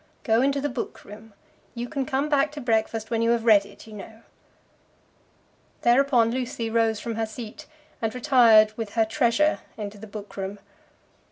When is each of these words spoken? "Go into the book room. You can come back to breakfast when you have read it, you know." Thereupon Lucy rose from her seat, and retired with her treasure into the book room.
"Go 0.23 0.41
into 0.41 0.59
the 0.59 0.67
book 0.67 1.05
room. 1.05 1.35
You 1.75 1.87
can 1.87 2.07
come 2.07 2.27
back 2.27 2.51
to 2.53 2.59
breakfast 2.59 3.11
when 3.11 3.21
you 3.21 3.29
have 3.29 3.45
read 3.45 3.67
it, 3.67 3.85
you 3.85 3.93
know." 3.93 4.23
Thereupon 5.83 6.31
Lucy 6.31 6.71
rose 6.71 6.99
from 6.99 7.13
her 7.17 7.27
seat, 7.27 7.67
and 8.01 8.15
retired 8.15 8.75
with 8.75 8.95
her 8.95 9.05
treasure 9.05 9.59
into 9.77 9.99
the 9.99 10.07
book 10.07 10.35
room. 10.37 10.57